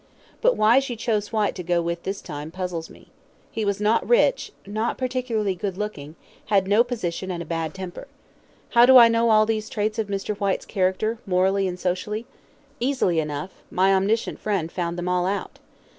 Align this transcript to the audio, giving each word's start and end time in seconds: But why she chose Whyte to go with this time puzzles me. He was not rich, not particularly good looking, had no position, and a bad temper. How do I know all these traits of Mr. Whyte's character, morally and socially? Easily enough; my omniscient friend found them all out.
But 0.41 0.57
why 0.57 0.79
she 0.79 0.95
chose 0.95 1.31
Whyte 1.31 1.53
to 1.53 1.61
go 1.61 1.79
with 1.79 2.01
this 2.01 2.21
time 2.21 2.49
puzzles 2.49 2.89
me. 2.89 3.09
He 3.51 3.63
was 3.63 3.79
not 3.79 4.09
rich, 4.09 4.51
not 4.65 4.97
particularly 4.97 5.53
good 5.53 5.77
looking, 5.77 6.15
had 6.47 6.67
no 6.67 6.83
position, 6.83 7.29
and 7.29 7.43
a 7.43 7.45
bad 7.45 7.75
temper. 7.75 8.07
How 8.69 8.87
do 8.87 8.97
I 8.97 9.07
know 9.07 9.29
all 9.29 9.45
these 9.45 9.69
traits 9.69 9.99
of 9.99 10.07
Mr. 10.07 10.35
Whyte's 10.35 10.65
character, 10.65 11.19
morally 11.27 11.67
and 11.67 11.79
socially? 11.79 12.25
Easily 12.79 13.19
enough; 13.19 13.51
my 13.69 13.93
omniscient 13.93 14.39
friend 14.39 14.71
found 14.71 14.97
them 14.97 15.07
all 15.07 15.27
out. 15.27 15.59